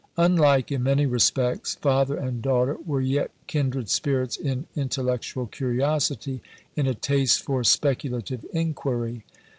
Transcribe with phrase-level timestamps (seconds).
[0.17, 6.41] Unlike in many respects, father and daughter were yet kindred spirits in intellectual curiosity,
[6.75, 9.25] in a taste for speculative inquiry.